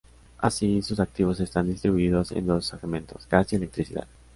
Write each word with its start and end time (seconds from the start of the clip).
Así, 0.39 0.81
sus 0.81 0.99
activos 0.99 1.39
están 1.41 1.67
distribuidos 1.67 2.31
en 2.31 2.47
dos 2.47 2.65
segmentos: 2.65 3.27
gas 3.29 3.53
y 3.53 3.57
electricidad. 3.57 4.07